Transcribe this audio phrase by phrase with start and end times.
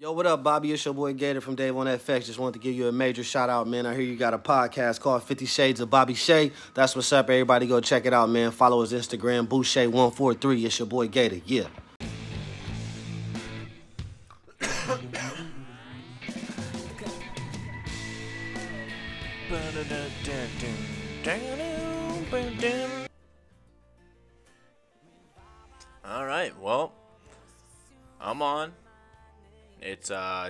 [0.00, 0.72] Yo, what up, Bobby?
[0.72, 2.24] It's your boy GaTa from Dave on FX.
[2.24, 3.84] Just wanted to give you a major shout out, man.
[3.84, 6.52] I hear you got a podcast called 50 Shades of Bobby Shea.
[6.72, 7.66] That's what's up, everybody.
[7.66, 8.50] Go check it out, man.
[8.50, 10.64] Follow his Instagram, Boucher143.
[10.64, 11.42] It's your boy GaTa.
[11.44, 11.66] Yeah.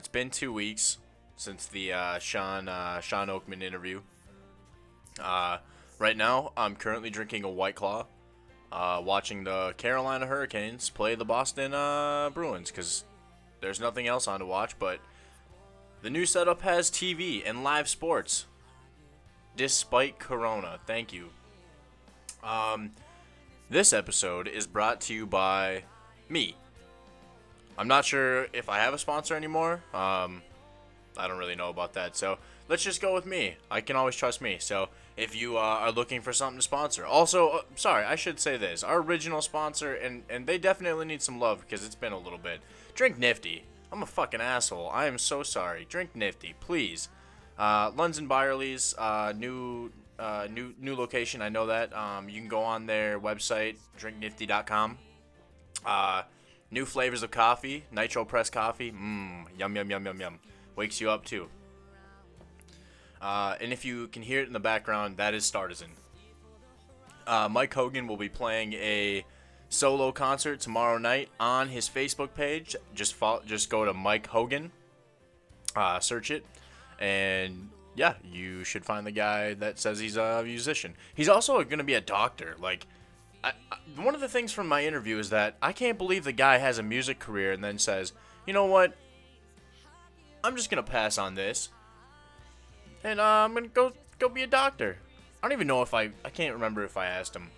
[0.00, 0.96] It's been two weeks
[1.36, 4.00] since the uh, Sean uh, Sean Oakman interview.
[5.20, 5.58] Uh,
[5.98, 8.06] right now, I'm currently drinking a White Claw,
[8.72, 13.04] uh, watching the Carolina Hurricanes play the Boston uh, Bruins because
[13.60, 14.78] there's nothing else on to watch.
[14.78, 15.00] But
[16.00, 18.46] the new setup has TV and live sports,
[19.54, 20.78] despite Corona.
[20.86, 21.28] Thank you.
[22.42, 22.92] Um,
[23.68, 25.84] this episode is brought to you by
[26.30, 26.56] me.
[27.80, 29.82] I'm not sure if I have a sponsor anymore.
[29.94, 30.42] Um,
[31.16, 32.14] I don't really know about that.
[32.14, 32.36] So
[32.68, 33.56] let's just go with me.
[33.70, 34.58] I can always trust me.
[34.60, 38.38] So if you uh, are looking for something to sponsor, also uh, sorry, I should
[38.38, 42.12] say this: our original sponsor, and and they definitely need some love because it's been
[42.12, 42.60] a little bit.
[42.94, 43.64] Drink Nifty.
[43.90, 44.90] I'm a fucking asshole.
[44.90, 45.86] I am so sorry.
[45.88, 47.08] Drink Nifty, please.
[47.58, 51.40] Uh, Lunds and Byerly's uh, new uh, new new location.
[51.40, 51.96] I know that.
[51.96, 54.98] Um, you can go on their website, drinknifty.com.
[55.86, 56.22] Uh,
[56.70, 58.92] new flavors of coffee, nitro press coffee.
[58.92, 60.38] Mmm, yum yum yum yum yum.
[60.76, 61.48] Wakes you up too.
[63.20, 65.90] Uh, and if you can hear it in the background, that is Startisan.
[67.26, 69.24] Uh, Mike Hogan will be playing a
[69.68, 72.74] solo concert tomorrow night on his Facebook page.
[72.94, 74.72] Just follow, just go to Mike Hogan,
[75.76, 76.44] uh, search it,
[76.98, 80.94] and yeah, you should find the guy that says he's a musician.
[81.14, 82.56] He's also going to be a doctor.
[82.58, 82.86] Like,
[83.42, 83.52] I,
[83.96, 86.78] one of the things from my interview is that I can't believe the guy has
[86.78, 88.12] a music career and then says,
[88.46, 88.94] you know what?
[90.42, 91.68] I'm just gonna pass on this,
[93.04, 94.96] and uh, I'm gonna go go be a doctor.
[95.42, 97.50] I don't even know if I I can't remember if I asked him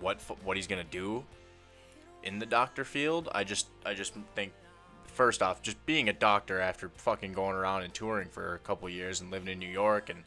[0.00, 1.24] what what he's gonna do
[2.22, 3.28] in the doctor field.
[3.32, 4.52] I just I just think
[5.14, 8.88] first off, just being a doctor after fucking going around and touring for a couple
[8.88, 10.24] years and living in New York and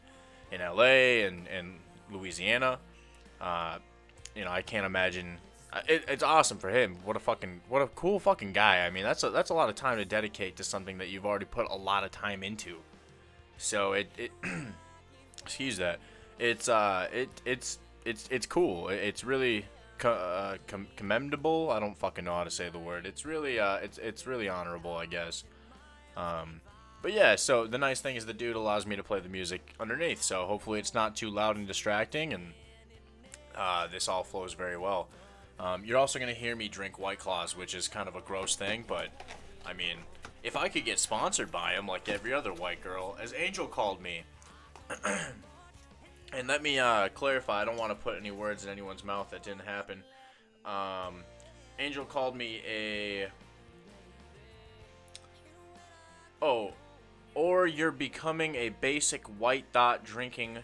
[0.50, 1.74] in LA and, and
[2.10, 2.78] Louisiana,
[3.40, 3.78] uh,
[4.38, 5.38] you know, I can't imagine.
[5.88, 6.96] It, it's awesome for him.
[7.04, 8.86] What a fucking, what a cool fucking guy.
[8.86, 11.26] I mean, that's a, that's a lot of time to dedicate to something that you've
[11.26, 12.76] already put a lot of time into.
[13.58, 14.30] So it, it
[15.42, 15.98] excuse that.
[16.38, 18.88] It's uh, it, it's, it's, it's cool.
[18.88, 19.66] It's really
[20.04, 21.70] uh, com- commendable.
[21.70, 23.04] I don't fucking know how to say the word.
[23.04, 25.42] It's really uh, it's it's really honorable, I guess.
[26.16, 26.60] Um,
[27.02, 29.74] but yeah, so the nice thing is the dude allows me to play the music
[29.80, 32.52] underneath, so hopefully it's not too loud and distracting, and
[33.58, 35.08] uh, this all flows very well.
[35.58, 38.54] Um, you're also gonna hear me drink White Claws, which is kind of a gross
[38.54, 39.08] thing, but
[39.66, 39.96] I mean,
[40.42, 44.00] if I could get sponsored by him like every other white girl, as Angel called
[44.00, 44.22] me.
[46.32, 47.62] And let me uh, clarify.
[47.62, 50.02] I don't want to put any words in anyone's mouth that didn't happen.
[50.64, 51.22] Um,
[51.78, 53.28] Angel called me a.
[56.42, 56.72] Oh,
[57.34, 60.58] or you're becoming a basic white dot drinking.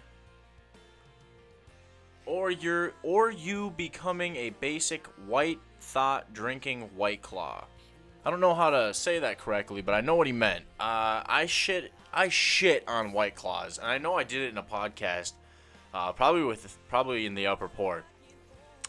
[2.27, 7.65] Or you're, or you becoming a basic white thought drinking white claw.
[8.25, 10.65] I don't know how to say that correctly, but I know what he meant.
[10.81, 14.59] Uh, I shit, I shit on white claws, and I know I did it in
[14.59, 15.35] a podcast
[15.95, 18.05] uh, probably with probably in the upper port.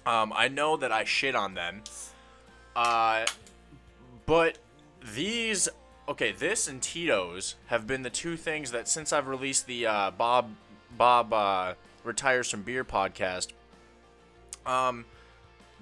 [0.06, 1.84] Um, I know that I shit on them,
[2.75, 3.25] uh,
[4.25, 4.57] but
[5.13, 5.69] these
[6.09, 10.12] okay, this and Tito's have been the two things that since I've released the uh,
[10.12, 10.50] Bob
[10.97, 11.74] Bob uh,
[12.05, 13.53] retires from beer podcast.
[14.66, 15.05] Um,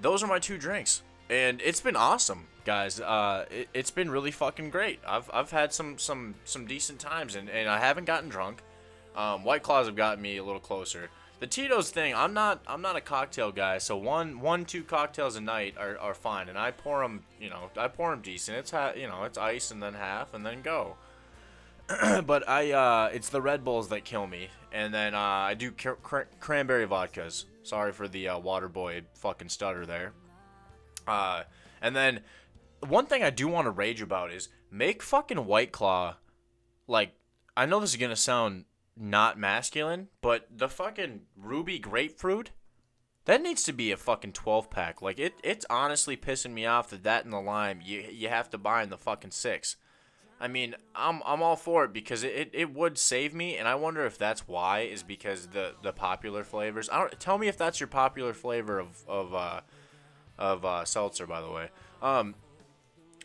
[0.01, 2.99] those are my two drinks, and it's been awesome, guys.
[2.99, 4.99] Uh, it, has been really fucking great.
[5.07, 8.61] I've I've had some some some decent times, and, and I haven't gotten drunk.
[9.15, 11.09] Um, White Claws have gotten me a little closer.
[11.39, 15.35] The Tito's thing, I'm not I'm not a cocktail guy, so one one two cocktails
[15.35, 18.57] a night are, are fine, and I pour them, you know, I pour them decent.
[18.57, 20.95] It's ha- you know, it's ice and then half and then go.
[22.25, 25.71] but I uh, it's the Red Bulls that kill me, and then uh, I do
[25.71, 27.45] cr- cr- cranberry vodkas.
[27.63, 30.13] Sorry for the uh, water boy fucking stutter there.
[31.07, 31.43] Uh,
[31.81, 32.21] and then
[32.87, 36.15] one thing I do want to rage about is make fucking White Claw
[36.87, 37.13] like
[37.55, 38.65] I know this is gonna sound
[38.95, 42.51] not masculine, but the fucking ruby grapefruit,
[43.25, 45.01] that needs to be a fucking 12 pack.
[45.01, 48.49] Like it, it's honestly pissing me off that that and the lime you you have
[48.51, 49.75] to buy in the fucking six.
[50.39, 53.67] I mean, I'm I'm all for it because it, it, it would save me, and
[53.67, 56.89] I wonder if that's why is because the the popular flavors.
[56.89, 59.61] I don't tell me if that's your popular flavor of of uh,
[60.37, 61.69] of uh, seltzer, by the way.
[62.01, 62.35] Um,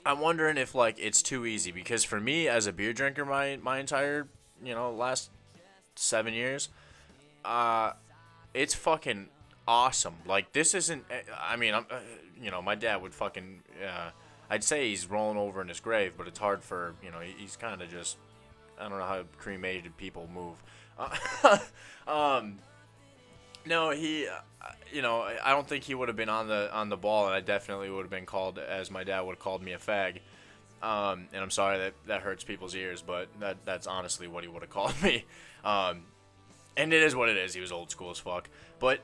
[0.07, 3.57] I'm wondering if like it's too easy because for me as a beer drinker, my
[3.57, 4.29] my entire
[4.63, 5.31] you know last
[5.97, 6.69] seven years,
[7.45, 7.93] uh,
[8.55, 9.29] it's fucking
[9.67, 10.15] awesome.
[10.27, 11.05] Like this isn't.
[11.41, 11.87] I mean, I'm.
[11.91, 11.99] Uh,
[12.41, 13.63] you know, my dad would fucking.
[13.85, 14.11] Uh,
[14.51, 17.21] I'd say he's rolling over in his grave, but it's hard for you know.
[17.21, 18.17] He's kind of just.
[18.81, 20.63] I don't know how cremated people move.
[20.99, 21.59] Uh,
[22.07, 22.59] um,
[23.67, 24.27] no, he.
[24.27, 24.41] Uh,
[24.93, 27.35] you know, I don't think he would have been on the on the ball, and
[27.35, 30.19] I definitely would have been called, as my dad would have called me, a fag.
[30.83, 34.49] Um, and I'm sorry that that hurts people's ears, but that that's honestly what he
[34.49, 35.25] would have called me.
[35.65, 36.05] Um,
[36.77, 37.55] and it is what it is.
[37.55, 38.49] He was old school as fuck.
[38.79, 39.01] But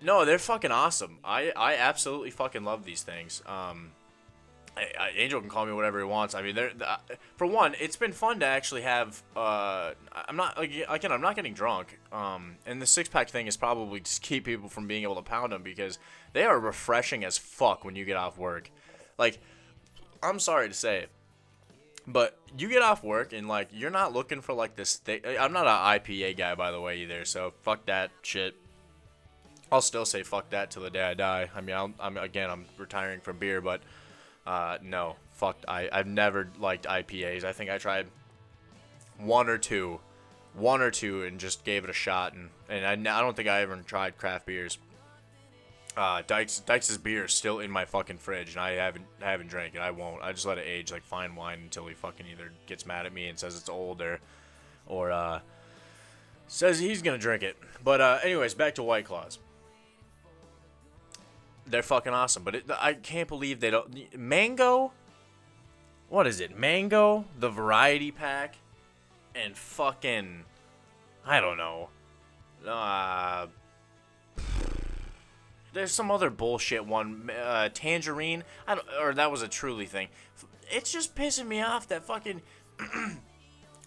[0.00, 1.18] no, they're fucking awesome.
[1.22, 3.42] I I absolutely fucking love these things.
[3.46, 3.92] Um,
[5.16, 6.34] Angel can call me whatever he wants.
[6.34, 6.96] I mean, they're, uh,
[7.36, 9.22] for one, it's been fun to actually have.
[9.36, 11.98] Uh, I'm not again, I'm not getting drunk.
[12.12, 15.22] Um, and the six pack thing is probably just keep people from being able to
[15.22, 15.98] pound them because
[16.32, 18.70] they are refreshing as fuck when you get off work.
[19.18, 19.38] Like,
[20.22, 21.10] I'm sorry to say it,
[22.06, 24.98] but you get off work and like you're not looking for like this.
[24.98, 28.54] Th- I'm not an IPA guy by the way either, so fuck that shit.
[29.72, 31.50] I'll still say fuck that till the day I die.
[31.54, 33.82] I mean, i am again, I'm retiring from beer, but
[34.50, 35.58] uh, no, fuck.
[35.68, 37.44] I I've never liked IPAs.
[37.44, 38.06] I think I tried
[39.16, 40.00] one or two,
[40.54, 42.32] one or two, and just gave it a shot.
[42.34, 44.78] And and I, I don't think I ever tried craft beers.
[45.96, 49.76] Uh, Dykes beer is still in my fucking fridge, and I haven't I haven't drank
[49.76, 49.80] it.
[49.80, 50.20] I won't.
[50.20, 53.12] I just let it age like fine wine until he fucking either gets mad at
[53.12, 54.18] me and says it's old or
[54.88, 55.38] or uh,
[56.48, 57.56] says he's gonna drink it.
[57.84, 59.38] But uh, anyways, back to White Claws
[61.70, 62.44] they're fucking awesome.
[62.44, 64.16] But it, I can't believe they don't.
[64.18, 64.92] Mango?
[66.08, 66.56] What is it?
[66.58, 68.56] Mango, the variety pack,
[69.34, 70.44] and fucking.
[71.26, 71.88] I don't know.
[72.66, 73.46] Uh.
[75.72, 77.30] There's some other bullshit one.
[77.30, 78.44] Uh, tangerine.
[78.66, 80.08] I don't, or that was a truly thing.
[80.70, 82.42] It's just pissing me off that fucking.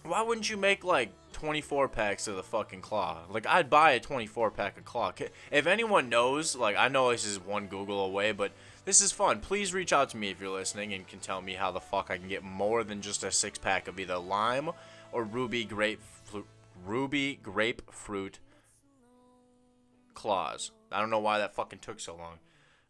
[0.04, 3.18] why wouldn't you make like 24 packs of the fucking claw.
[3.28, 5.12] Like I'd buy a 24 pack of claw.
[5.50, 8.52] If anyone knows, like I know this is one Google away, but
[8.86, 9.40] this is fun.
[9.40, 12.10] Please reach out to me if you're listening and can tell me how the fuck
[12.10, 14.70] I can get more than just a six pack of either lime
[15.12, 16.00] or ruby grape
[16.84, 18.38] ruby grapefruit
[20.14, 20.70] claws.
[20.90, 22.38] I don't know why that fucking took so long.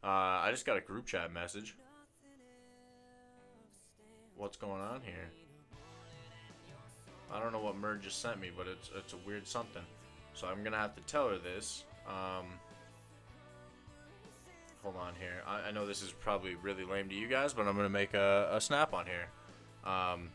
[0.03, 1.77] Uh, I just got a group chat message.
[4.37, 5.31] What's going on here?
[7.33, 9.83] I don't know what Mer just sent me, but it's it's a weird something.
[10.35, 11.85] So I'm gonna have to tell her this.
[12.07, 12.47] Um,
[14.83, 15.43] hold on here.
[15.47, 18.13] I, I, know this is probably really lame to you guys, but I'm gonna make
[18.15, 19.29] a, a snap on here.
[19.91, 20.29] Um,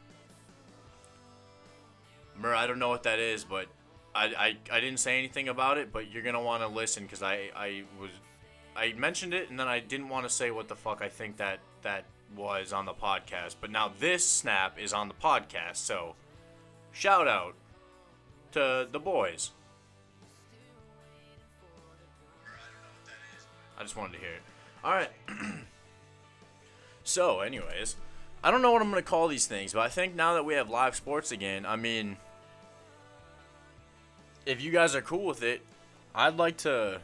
[2.39, 3.67] Mer, I don't know what that is, but
[4.15, 7.21] I, I, I didn't say anything about it, but you're gonna want to listen because
[7.21, 8.09] I, I was
[8.75, 11.37] I mentioned it and then I didn't want to say what the fuck I think
[11.37, 13.55] that that was on the podcast.
[13.59, 16.15] But now this snap is on the podcast, so
[16.91, 17.55] shout out
[18.51, 19.51] to the boys.
[23.77, 24.41] I just wanted to hear it.
[24.83, 25.09] All right.
[27.03, 27.95] so, anyways,
[28.43, 30.43] I don't know what I'm going to call these things, but I think now that
[30.43, 32.17] we have live sports again, I mean,
[34.45, 35.61] if you guys are cool with it,
[36.13, 37.01] I'd like to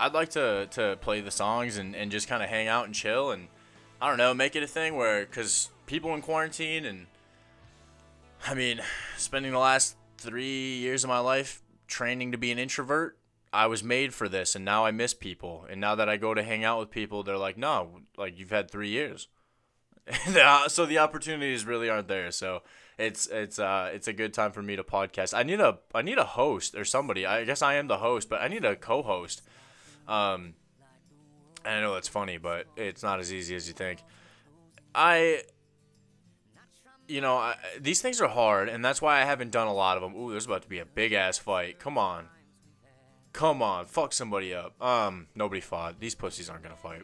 [0.00, 2.94] I'd like to to play the songs and, and just kind of hang out and
[2.94, 3.48] chill and
[4.00, 7.06] I don't know, make it a thing where cuz people in quarantine and
[8.46, 8.80] I mean,
[9.16, 13.18] spending the last three years of my life training to be an introvert,
[13.52, 15.66] I was made for this, and now I miss people.
[15.70, 18.50] And now that I go to hang out with people, they're like, "No, like you've
[18.50, 19.28] had three years."
[20.68, 22.30] so the opportunities really aren't there.
[22.30, 22.62] So
[22.98, 25.34] it's it's uh it's a good time for me to podcast.
[25.34, 27.24] I need a I need a host or somebody.
[27.24, 29.42] I guess I am the host, but I need a co-host.
[30.06, 30.54] Um,
[31.64, 34.00] I know that's funny, but it's not as easy as you think.
[34.94, 35.42] I
[37.08, 39.96] you know, I, these things are hard, and that's why I haven't done a lot
[39.96, 40.14] of them.
[40.20, 41.78] Ooh, there's about to be a big ass fight.
[41.78, 42.28] Come on,
[43.32, 44.80] come on, fuck somebody up.
[44.82, 46.00] Um, nobody fought.
[46.00, 47.02] These pussies aren't gonna fight.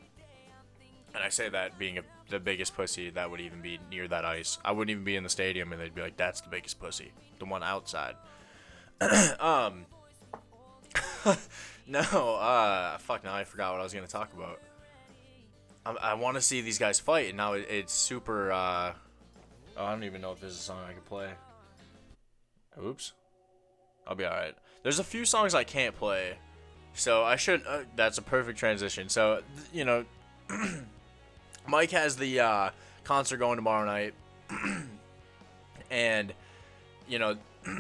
[1.15, 4.25] And I say that being a, the biggest pussy that would even be near that
[4.25, 4.59] ice.
[4.65, 7.13] I wouldn't even be in the stadium, and they'd be like, "That's the biggest pussy,
[7.39, 8.15] the one outside."
[9.41, 9.87] um,
[11.87, 13.25] no, uh, fuck.
[13.25, 14.61] Now I forgot what I was gonna talk about.
[15.85, 18.53] I, I want to see these guys fight, and now it, it's super.
[18.53, 18.93] Uh,
[19.81, 21.31] Oh, I don't even know if there's a song I can play.
[22.85, 23.13] Oops.
[24.07, 24.55] I'll be alright.
[24.83, 26.35] There's a few songs I can't play.
[26.93, 27.63] So I should.
[27.67, 29.09] Uh, that's a perfect transition.
[29.09, 29.41] So,
[29.73, 30.05] you know,
[31.67, 32.71] Mike has the uh,
[33.05, 34.13] concert going tomorrow night.
[35.91, 36.35] and,
[37.09, 37.37] you know,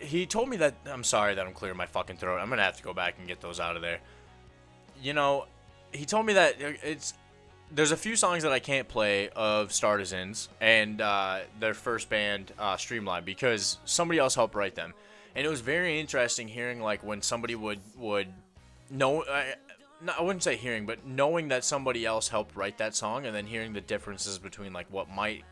[0.00, 0.74] he told me that.
[0.86, 2.38] I'm sorry that I'm clearing my fucking throat.
[2.38, 4.00] I'm going to have to go back and get those out of there.
[5.00, 5.46] You know,
[5.92, 7.14] he told me that it's
[7.74, 12.52] there's a few songs that I can't play of Startizans and uh, their first band,
[12.58, 14.92] uh, Streamline, because somebody else helped write them,
[15.34, 18.28] and it was very interesting hearing like when somebody would would
[18.90, 19.24] know.
[19.24, 19.54] I,
[20.18, 23.46] I wouldn't say hearing, but knowing that somebody else helped write that song, and then
[23.46, 25.44] hearing the differences between like what Mike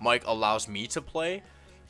[0.00, 1.42] Mike allows me to play,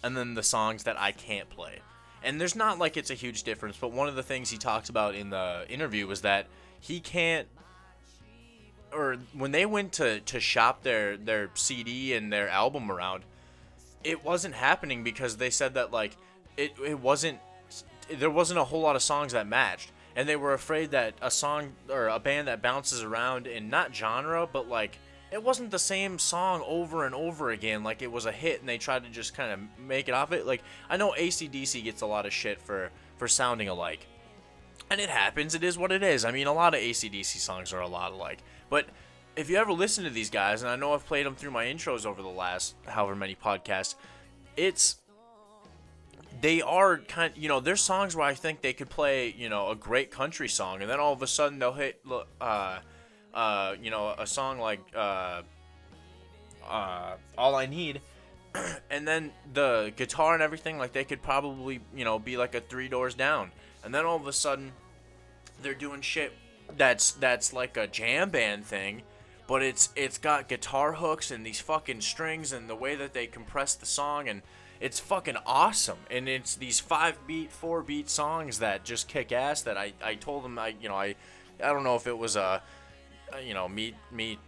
[0.03, 1.81] and then the songs that I can't play.
[2.23, 4.89] And there's not like it's a huge difference, but one of the things he talked
[4.89, 6.47] about in the interview was that
[6.81, 7.49] he can't
[8.95, 13.25] or when they went to, to shop their, their CD and their album around,
[14.05, 16.17] it wasn't happening because they said that like
[16.57, 17.39] it, it wasn't
[18.11, 19.91] there wasn't a whole lot of songs that matched.
[20.17, 23.95] And they were afraid that a song or a band that bounces around in not
[23.95, 24.99] genre but like
[25.33, 28.69] it wasn't the same song over and over again like it was a hit and
[28.69, 30.47] they tried to just kind of make it off it.
[30.47, 34.07] Like i know acdc gets a lot of shit for for sounding alike.
[34.91, 35.55] And it happens.
[35.55, 36.25] It is what it is.
[36.25, 38.39] I mean a lot of acdc songs are a lot alike
[38.71, 38.87] but
[39.37, 41.65] if you ever listen to these guys and i know i've played them through my
[41.65, 43.95] intros over the last however many podcasts
[44.57, 44.97] it's
[46.45, 49.71] they are kind you know, there's songs where I think they could play, you know,
[49.71, 52.05] a great country song, and then all of a sudden they'll hit,
[52.39, 52.81] uh,
[53.33, 55.41] uh, you know, a song like, uh,
[56.69, 58.03] uh, All I Need,
[58.91, 62.61] and then the guitar and everything, like they could probably, you know, be like a
[62.61, 63.51] Three Doors Down,
[63.83, 64.73] and then all of a sudden
[65.63, 66.35] they're doing shit
[66.77, 69.03] that's that's like a jam band thing,
[69.47, 73.27] but it's it's got guitar hooks and these fucking strings and the way that they
[73.27, 74.43] compress the song and
[74.81, 75.99] it's fucking awesome.
[76.11, 80.15] And it's these five beat four beat songs that just kick ass that i i
[80.15, 81.15] told them i you know i
[81.63, 82.63] i don't know if it was a
[83.43, 84.39] you know me me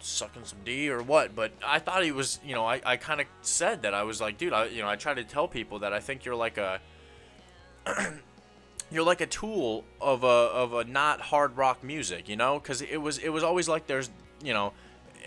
[0.00, 3.20] sucking some d or what but i thought he was you know i i kind
[3.20, 5.78] of said that i was like dude i you know i try to tell people
[5.78, 6.80] that i think you're like a
[8.90, 12.82] you're like a tool of a of a not hard rock music you know because
[12.82, 14.10] it was it was always like there's
[14.42, 14.72] you know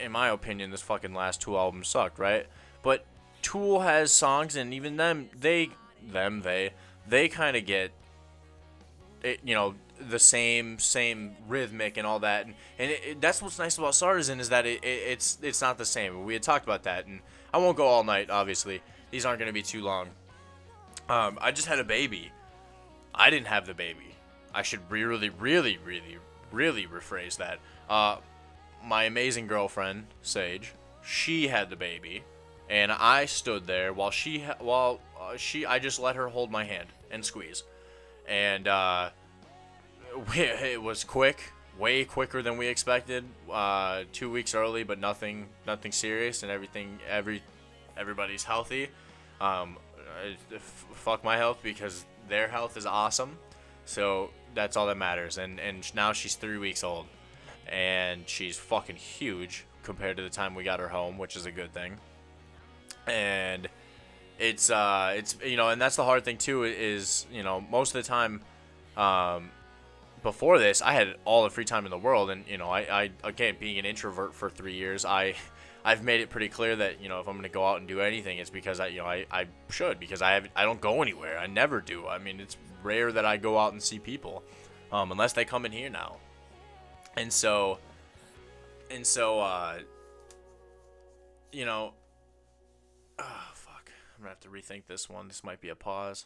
[0.04, 2.48] in my opinion this fucking last two albums sucked right
[2.82, 3.06] but
[3.42, 5.70] Tool has songs, and even them, they,
[6.06, 6.72] them, they,
[7.08, 7.92] they kind of get,
[9.24, 13.42] it, you know, the same, same rhythmic and all that, and, and it, it, that's
[13.42, 16.26] what's nice about Startizan is that it, it's, it's not the same.
[16.26, 17.20] We had talked about that, and
[17.54, 18.30] I won't go all night.
[18.30, 20.10] Obviously, these aren't to be too long.
[21.10, 22.32] Um, I just had a baby.
[23.14, 24.16] I didn't have the baby.
[24.54, 26.18] I should really, really, really,
[26.52, 27.60] really rephrase that.
[27.90, 28.18] Uh,
[28.84, 30.74] my amazing girlfriend, Sage,
[31.04, 32.24] she had the baby
[32.70, 36.64] and I stood there while she while uh, she I just let her hold my
[36.64, 37.64] hand and squeeze,
[38.28, 39.10] and uh,
[40.36, 43.26] it was quick, way quicker than we expected.
[43.52, 47.42] Uh, two weeks early, but nothing nothing serious, and everything every
[47.98, 48.90] everybody's healthy.
[49.42, 49.78] Um,
[50.94, 53.38] fuck my health because their health is awesome,
[53.86, 55.38] so that's all that matters.
[55.38, 57.08] And and now she's three weeks old,
[57.68, 61.52] and she's fucking huge compared to the time we got her home, which is a
[61.52, 61.98] good thing.
[63.08, 63.68] And
[64.40, 67.94] it's uh it's you know and that's the hard thing too is you know most
[67.94, 68.42] of the time
[68.96, 69.52] um
[70.24, 72.30] before this i had all the free time in the world.
[72.30, 75.36] And you know i i again being an introvert for three years i
[75.86, 77.88] i've made it pretty clear that you know if i'm going to go out and
[77.88, 80.82] do anything it's because i you know i, I should because i have i don't
[80.82, 84.00] go anywhere i never do i mean it's rare that i go out and see
[84.00, 84.44] people
[84.92, 86.18] um unless they come in here now
[87.18, 87.80] and so
[88.92, 89.80] and so uh
[91.52, 91.94] you know
[93.20, 93.92] Oh, fuck.
[94.18, 95.28] I'm to have to rethink this one.
[95.28, 96.26] This might be a pause.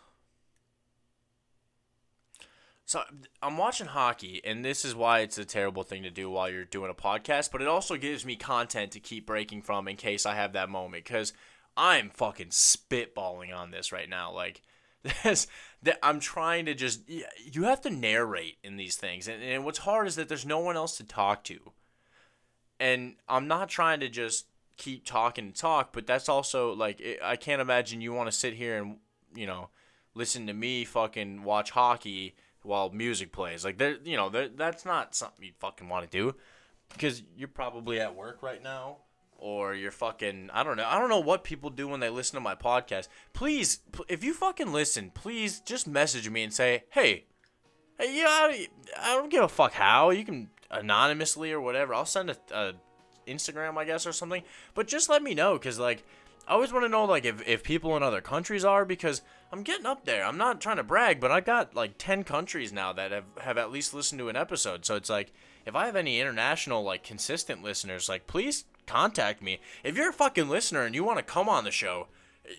[2.85, 3.01] So
[3.41, 6.65] I'm watching hockey, and this is why it's a terrible thing to do while you're
[6.65, 10.25] doing a podcast, but it also gives me content to keep breaking from in case
[10.25, 11.31] I have that moment, because
[11.77, 14.33] I'm fucking spitballing on this right now.
[14.33, 14.61] Like,
[15.23, 15.47] this,
[15.81, 19.79] that I'm trying to just, you have to narrate in these things, and, and what's
[19.79, 21.71] hard is that there's no one else to talk to.
[22.79, 24.47] And I'm not trying to just
[24.77, 28.37] keep talking and talk, but that's also like it, I can't imagine you want to
[28.37, 28.97] sit here and
[29.35, 29.69] you know
[30.15, 33.63] listen to me fucking watch hockey while music plays.
[33.63, 36.35] Like there, you know, that's not something you fucking want to do
[36.89, 38.97] because you're probably at work right now
[39.37, 40.85] or you're fucking I don't know.
[40.85, 43.07] I don't know what people do when they listen to my podcast.
[43.33, 47.25] Please, if you fucking listen, please just message me and say, "Hey,
[47.99, 48.67] hey, yeah, I,
[48.99, 50.09] I don't give a fuck how.
[50.09, 51.93] You can anonymously or whatever.
[51.93, 52.73] I'll send a, a
[53.27, 54.43] Instagram, I guess, or something.
[54.73, 56.03] But just let me know, cause like
[56.47, 59.21] I always want to know like if, if people in other countries are because
[59.51, 60.25] I'm getting up there.
[60.25, 63.57] I'm not trying to brag, but I got like ten countries now that have have
[63.57, 64.85] at least listened to an episode.
[64.85, 65.31] So it's like
[65.65, 69.59] if I have any international like consistent listeners, like please contact me.
[69.83, 72.07] If you're a fucking listener and you want to come on the show,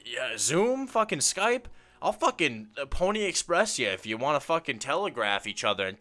[0.05, 1.65] yeah, Zoom, fucking Skype.
[2.01, 5.99] I'll fucking Pony Express you if you want to fucking telegraph each other and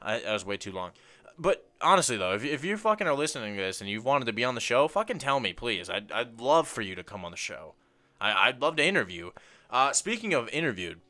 [0.00, 0.90] I, that was way too long.
[1.38, 4.32] But honestly though, if, if you fucking are listening to this and you've wanted to
[4.32, 5.90] be on the show, fucking tell me, please.
[5.90, 7.74] I'd, I'd love for you to come on the show.
[8.20, 9.30] I, I'd love to interview.
[9.70, 11.00] Uh, speaking of interviewed,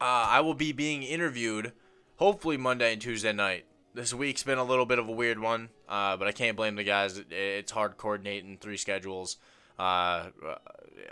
[0.00, 1.72] uh, I will be being interviewed
[2.16, 3.66] hopefully Monday and Tuesday night.
[3.94, 6.76] This week's been a little bit of a weird one, uh, but I can't blame
[6.76, 7.18] the guys.
[7.18, 9.36] It, it's hard coordinating three schedules
[9.78, 10.30] uh,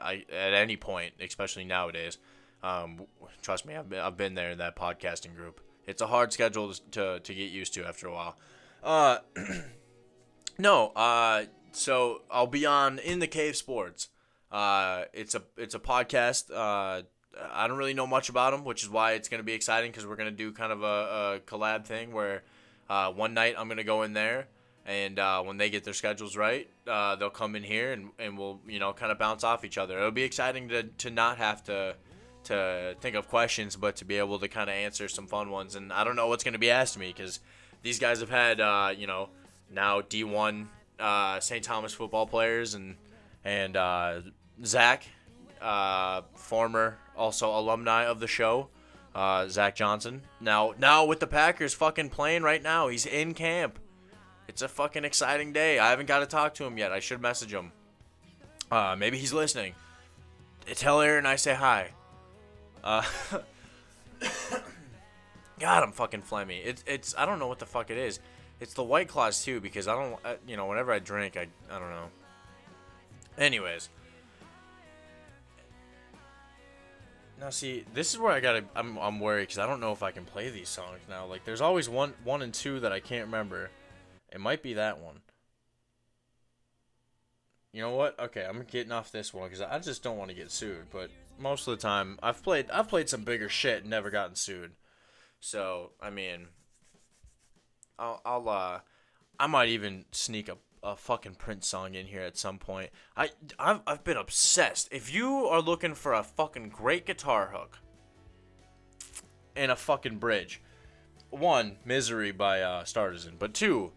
[0.00, 2.18] I, at any point, especially nowadays.
[2.62, 3.06] Um,
[3.40, 5.60] trust me, I've been, I've been there in that podcasting group.
[5.86, 8.36] It's a hard schedule to, to get used to after a while.
[8.82, 9.18] Uh,
[10.58, 14.08] no, uh, so I'll be on In the Cave Sports.
[14.50, 16.50] Uh, it's a it's a podcast.
[16.50, 17.02] Uh,
[17.52, 20.06] I don't really know much about them, which is why it's gonna be exciting because
[20.06, 22.42] we're gonna do kind of a, a collab thing where
[22.90, 24.48] uh, one night I'm gonna go in there,
[24.84, 28.36] and uh, when they get their schedules right, uh, they'll come in here and, and
[28.36, 29.96] we'll you know kind of bounce off each other.
[29.96, 31.96] It'll be exciting to, to not have to
[32.44, 35.74] to think of questions, but to be able to kind of answer some fun ones.
[35.74, 37.40] And I don't know what's gonna be asked me because
[37.82, 39.28] these guys have had uh, you know
[39.70, 40.66] now D1
[40.98, 41.64] uh, St.
[41.64, 42.96] Thomas football players and
[43.44, 44.20] and uh,
[44.64, 45.04] Zach,
[45.60, 48.68] uh, former also alumni of the show,
[49.14, 50.22] uh, Zach Johnson.
[50.40, 53.78] Now, now with the Packers fucking playing right now, he's in camp.
[54.48, 55.78] It's a fucking exciting day.
[55.78, 56.92] I haven't got to talk to him yet.
[56.92, 57.72] I should message him.
[58.70, 59.74] Uh, maybe he's listening.
[60.74, 61.90] Tell Aaron I say hi.
[62.82, 63.02] Uh,
[65.58, 66.60] God, I'm fucking phlegmy.
[66.64, 68.20] It's it's I don't know what the fuck it is.
[68.60, 71.78] It's the White Claws too because I don't you know whenever I drink I I
[71.78, 72.08] don't know.
[73.38, 73.88] Anyways.
[77.42, 78.64] Now see, this is where I gotta.
[78.76, 81.26] I'm I'm worried because I don't know if I can play these songs now.
[81.26, 83.70] Like, there's always one one and two that I can't remember.
[84.32, 85.22] It might be that one.
[87.72, 88.16] You know what?
[88.20, 90.86] Okay, I'm getting off this one because I just don't want to get sued.
[90.92, 94.36] But most of the time, I've played I've played some bigger shit and never gotten
[94.36, 94.72] sued.
[95.40, 96.48] So I mean,
[97.98, 98.80] I'll I'll uh,
[99.38, 102.90] I might even sneak a a fucking Prince song in here at some point.
[103.16, 104.88] I I've, I've been obsessed.
[104.90, 107.78] If you are looking for a fucking great guitar hook
[109.54, 110.60] and a fucking bridge,
[111.30, 113.92] one Misery by uh, Startisan, but two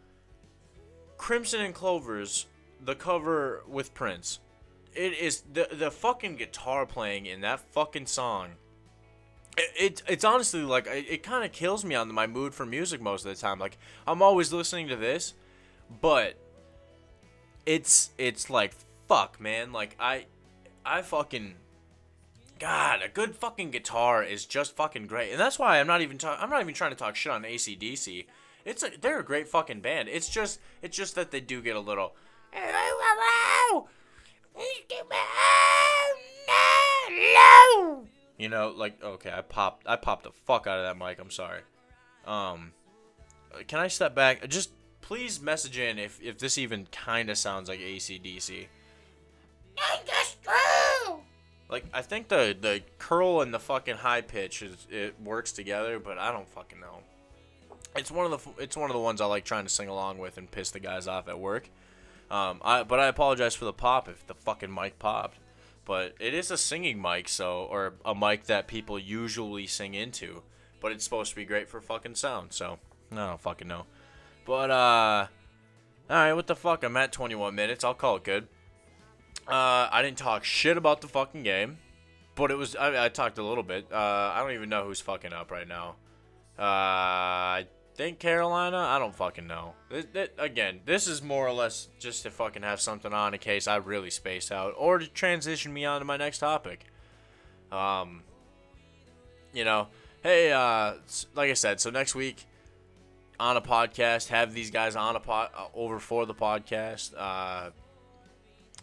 [1.18, 2.46] Crimson and Clovers,
[2.84, 4.40] the cover with Prince.
[4.96, 8.52] It is the the fucking guitar playing in that fucking song.
[9.58, 12.66] It, it it's honestly like it, it kind of kills me on my mood for
[12.66, 13.60] music most of the time.
[13.60, 13.78] Like
[14.08, 15.34] I'm always listening to this,
[16.02, 16.36] but
[17.66, 18.74] it's it's like
[19.08, 19.72] fuck, man.
[19.72, 20.26] Like I
[20.86, 21.56] I fucking
[22.58, 26.18] God, a good fucking guitar is just fucking great, and that's why I'm not even
[26.18, 28.28] talk- I'm not even trying to talk shit on ACDC.
[28.64, 30.08] It's a, they're a great fucking band.
[30.10, 32.16] It's just it's just that they do get a little.
[38.38, 41.20] You know, like okay, I popped I popped the fuck out of that mic.
[41.20, 41.62] I'm sorry.
[42.26, 42.72] Um,
[43.68, 44.48] can I step back?
[44.50, 48.68] Just please message in if, if this even kind of sounds like ACDC.
[51.70, 56.00] Like I think the the curl and the fucking high pitch is it works together,
[56.00, 57.00] but I don't fucking know.
[57.96, 60.18] It's one of the it's one of the ones I like trying to sing along
[60.18, 61.70] with and piss the guys off at work.
[62.32, 65.38] Um, I but I apologize for the pop if the fucking mic popped.
[65.86, 70.42] But it is a singing mic, so or a mic that people usually sing into.
[70.82, 72.80] But it's supposed to be great for fucking sound, so
[73.12, 73.86] I don't fucking know.
[74.46, 75.28] But uh,
[76.10, 76.84] all right, what the fuck?
[76.84, 77.84] I'm at 21 minutes.
[77.84, 78.48] I'll call it good.
[79.48, 81.78] Uh, I didn't talk shit about the fucking game,
[82.34, 83.88] but it was I, I talked a little bit.
[83.92, 83.96] Uh,
[84.34, 85.96] I don't even know who's fucking up right now.
[86.58, 87.64] Uh,
[87.96, 88.78] think Carolina.
[88.78, 89.74] I don't fucking know.
[89.90, 93.40] It, it, again, this is more or less just to fucking have something on in
[93.40, 96.86] case I really space out, or to transition me on to my next topic.
[97.72, 98.24] Um,
[99.54, 99.88] you know,
[100.24, 100.96] hey, uh,
[101.34, 102.46] like I said, so next week
[103.40, 107.14] on a podcast, have these guys on a pod uh, over for the podcast.
[107.18, 107.72] Uh,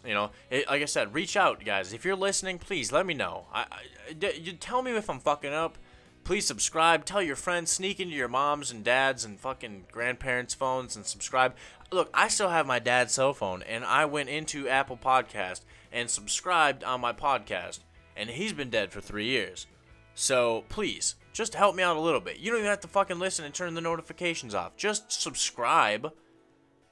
[0.05, 1.93] you know, it, like I said, reach out, guys.
[1.93, 3.45] If you're listening, please let me know.
[3.53, 5.77] I, I, you tell me if I'm fucking up.
[6.23, 7.05] Please subscribe.
[7.05, 7.71] Tell your friends.
[7.71, 11.55] Sneak into your moms and dads and fucking grandparents' phones and subscribe.
[11.91, 16.09] Look, I still have my dad's cell phone, and I went into Apple Podcast and
[16.09, 17.79] subscribed on my podcast,
[18.15, 19.67] and he's been dead for three years.
[20.15, 22.37] So please, just help me out a little bit.
[22.37, 24.75] You don't even have to fucking listen and turn the notifications off.
[24.75, 26.13] Just subscribe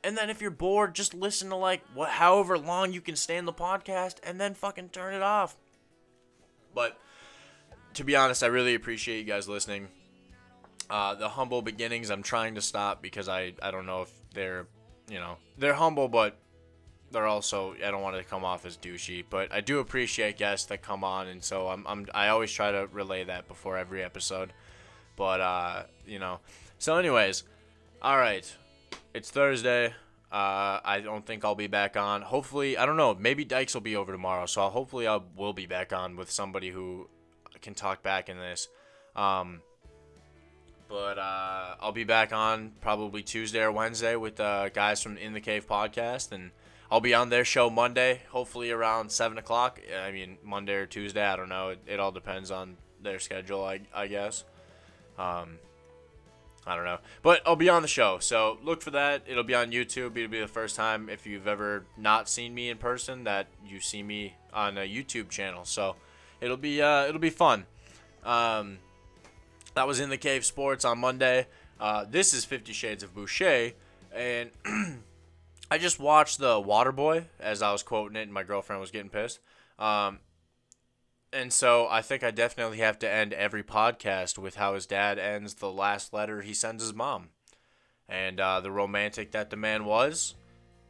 [0.04, 3.48] and then if you're bored, just listen to like what however long you can stand
[3.48, 5.58] the podcast and then fucking turn it off.
[6.74, 6.98] But
[7.94, 9.88] to be honest, I really appreciate you guys listening.
[10.90, 14.68] Uh, the humble beginnings, I'm trying to stop because I, I don't know if they're,
[15.10, 16.38] you know, they're humble, but
[17.12, 19.24] they're also I don't want to come off as douchey.
[19.30, 22.72] But I do appreciate guests that come on, and so I'm, I'm I always try
[22.72, 24.54] to relay that before every episode.
[25.16, 26.40] But uh, you know.
[26.78, 27.44] So, anyways,
[28.02, 28.52] all right.
[29.14, 29.94] It's Thursday.
[30.32, 32.22] Uh, I don't think I'll be back on.
[32.22, 33.14] Hopefully, I don't know.
[33.14, 36.70] Maybe Dykes will be over tomorrow, so hopefully I will be back on with somebody
[36.70, 37.10] who
[37.62, 38.68] can talk back in this.
[39.16, 39.62] Um,
[40.88, 45.34] but uh, I'll be back on probably Tuesday or Wednesday with uh, guys from In
[45.34, 46.52] the Cave podcast, and
[46.92, 49.80] I'll be on their show Monday, hopefully around seven o'clock.
[50.04, 51.70] I mean Monday or Tuesday, I don't know.
[51.70, 54.44] It, it all depends on their schedule, I, I guess.
[55.18, 55.60] Um,
[56.66, 57.00] I don't know.
[57.22, 58.20] But I'll be on the show.
[58.20, 59.24] So look for that.
[59.28, 60.16] It'll be on YouTube.
[60.18, 63.80] It'll be the first time if you've ever not seen me in person that you
[63.80, 65.66] see me on a YouTube channel.
[65.66, 65.96] So
[66.42, 67.66] it'll be uh, it'll be fun.
[68.26, 68.80] Um,
[69.76, 71.48] that was in the Cave Sports on Monday.
[71.80, 73.72] Uh, this is Fifty Shades of Boucher,
[74.14, 74.52] and
[75.72, 79.10] I just watched the Waterboy as I was quoting it, and my girlfriend was getting
[79.10, 79.40] pissed.
[79.80, 80.20] Um,
[81.34, 85.18] and so I think I definitely have to end every podcast with how his dad
[85.18, 87.30] ends the last letter he sends his mom,
[88.10, 90.36] and uh, the romantic that the man was.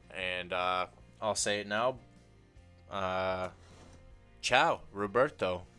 [0.10, 0.88] And uh,
[1.22, 2.00] I'll say it now.
[2.90, 3.50] Uh,
[4.42, 5.71] Tchau, Roberto.